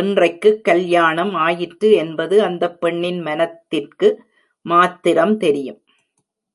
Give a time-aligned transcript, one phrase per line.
[0.00, 4.10] என்றைக்குக் கல்யாணம் ஆயிற்று என்பது அந்தப் பெண்ணின் மனத்திற்கு
[4.66, 5.80] மாத்திரம் தெரியும்.